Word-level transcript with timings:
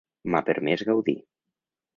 M'ha 0.35 0.39
permès 0.47 0.85
gaudir. 0.89 1.17